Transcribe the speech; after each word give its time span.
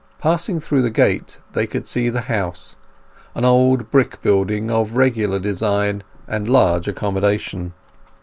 Passing 0.19 0.59
through 0.59 0.81
the 0.81 0.89
gate 0.89 1.37
they 1.53 1.67
could 1.67 1.87
see 1.87 2.09
the 2.09 2.21
house, 2.21 2.75
an 3.35 3.45
old 3.45 3.91
brick 3.91 4.19
building 4.23 4.71
of 4.71 4.97
regular 4.97 5.37
design 5.37 6.01
and 6.27 6.47
large 6.49 6.87
accommodation. 6.87 7.73